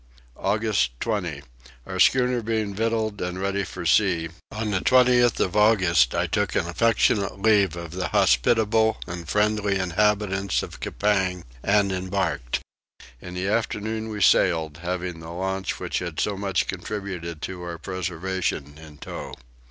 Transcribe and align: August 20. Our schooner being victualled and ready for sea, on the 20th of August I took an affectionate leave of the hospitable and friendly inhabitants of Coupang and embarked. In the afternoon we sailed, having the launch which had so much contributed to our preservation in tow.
August 0.39 0.99
20. 1.01 1.43
Our 1.85 1.99
schooner 1.99 2.41
being 2.41 2.73
victualled 2.73 3.21
and 3.21 3.39
ready 3.39 3.63
for 3.63 3.85
sea, 3.85 4.29
on 4.51 4.71
the 4.71 4.79
20th 4.79 5.39
of 5.39 5.55
August 5.55 6.15
I 6.15 6.25
took 6.25 6.55
an 6.55 6.67
affectionate 6.67 7.39
leave 7.39 7.75
of 7.75 7.91
the 7.91 8.07
hospitable 8.07 8.97
and 9.05 9.29
friendly 9.29 9.77
inhabitants 9.77 10.63
of 10.63 10.79
Coupang 10.79 11.43
and 11.61 11.91
embarked. 11.91 12.61
In 13.21 13.35
the 13.35 13.47
afternoon 13.47 14.09
we 14.09 14.21
sailed, 14.23 14.79
having 14.81 15.19
the 15.19 15.29
launch 15.29 15.79
which 15.79 15.99
had 15.99 16.19
so 16.19 16.35
much 16.35 16.65
contributed 16.65 17.39
to 17.43 17.61
our 17.61 17.77
preservation 17.77 18.79
in 18.81 18.97
tow. 18.97 19.35